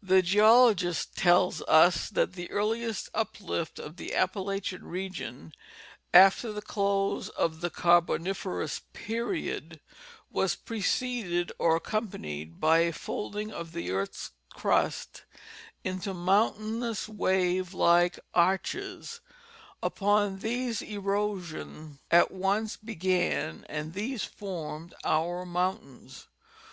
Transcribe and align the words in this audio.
The 0.00 0.22
geologist 0.22 1.16
tells 1.16 1.60
us 1.62 2.08
that 2.10 2.34
the 2.34 2.48
earliest 2.52 3.08
uplift 3.14 3.80
of 3.80 3.96
the 3.96 4.14
Appalachian 4.14 4.86
region 4.86 5.52
after 6.14 6.52
the 6.52 6.62
close 6.62 7.30
of 7.30 7.60
the 7.62 7.68
Carboniferous 7.68 8.82
period 8.92 9.80
was 10.30 10.54
preceded 10.54 11.50
or 11.58 11.74
accompanied 11.74 12.60
by 12.60 12.78
a 12.78 12.92
folding 12.92 13.50
of 13.50 13.72
the 13.72 13.90
earth's 13.90 14.30
crust 14.50 15.24
into 15.82 16.14
mountainous 16.14 17.08
wave 17.08 17.74
like 17.74 18.20
arches; 18.32 19.20
upon 19.82 20.38
these 20.38 20.80
erosion 20.80 21.98
at 22.08 22.30
once 22.30 22.76
began 22.76 23.66
and 23.68 23.94
these 23.94 24.22
formed 24.22 24.94
our 25.02 25.40
first 25.44 25.48
mountains. 25.52 26.28